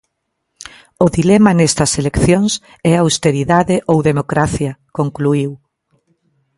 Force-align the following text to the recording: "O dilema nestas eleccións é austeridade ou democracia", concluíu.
"O 1.05 1.07
dilema 1.17 1.51
nestas 1.59 1.91
eleccións 2.01 2.51
é 2.91 2.93
austeridade 2.97 3.75
ou 3.91 3.97
democracia", 4.09 4.71
concluíu. 4.97 5.51